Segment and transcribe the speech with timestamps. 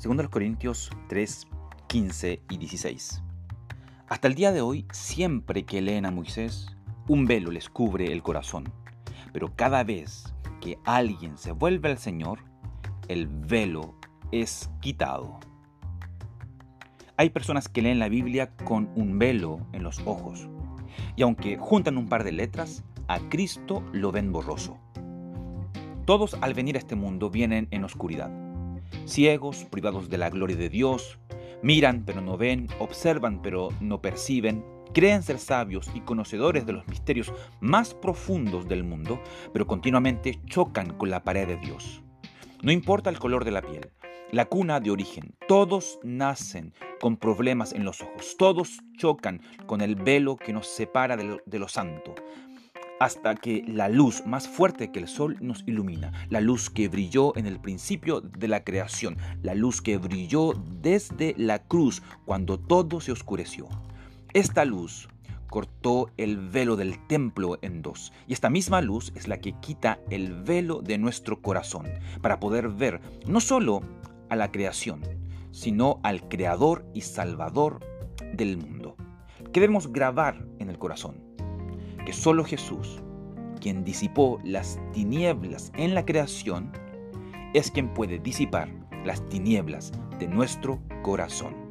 [0.00, 1.48] 2 Corintios 3,
[1.88, 3.20] 15 y 16.
[4.08, 6.68] Hasta el día de hoy, siempre que leen a Moisés,
[7.08, 8.72] un velo les cubre el corazón.
[9.32, 12.44] Pero cada vez que alguien se vuelve al Señor,
[13.08, 13.96] el velo
[14.30, 15.40] es quitado.
[17.16, 20.48] Hay personas que leen la Biblia con un velo en los ojos.
[21.16, 24.78] Y aunque juntan un par de letras, a Cristo lo ven borroso.
[26.04, 28.47] Todos al venir a este mundo vienen en oscuridad
[29.04, 31.18] ciegos, privados de la gloria de Dios,
[31.62, 36.86] miran pero no ven, observan pero no perciben, creen ser sabios y conocedores de los
[36.88, 39.20] misterios más profundos del mundo,
[39.52, 42.02] pero continuamente chocan con la pared de Dios.
[42.62, 43.90] No importa el color de la piel,
[44.32, 49.94] la cuna de origen, todos nacen con problemas en los ojos, todos chocan con el
[49.94, 52.14] velo que nos separa de lo, de santo,
[53.00, 57.36] hasta que la luz más fuerte que el sol nos ilumina, la luz que brilló
[57.36, 63.00] en el principio de la creación, la luz que brilló desde la cruz cuando todo
[63.00, 63.68] se oscureció.
[64.32, 65.08] Esta luz
[65.48, 69.98] cortó el velo del templo en dos, y esta misma luz es la que quita
[70.10, 71.86] el velo de nuestro corazón,
[72.20, 73.80] para poder ver no solo
[74.28, 75.00] a la creación,
[75.52, 77.80] sino al Creador y Salvador
[78.34, 78.96] del mundo.
[79.52, 81.27] Queremos grabar en el corazón
[82.08, 83.02] que solo Jesús,
[83.60, 86.72] quien disipó las tinieblas en la creación,
[87.52, 88.70] es quien puede disipar
[89.04, 91.67] las tinieblas de nuestro corazón.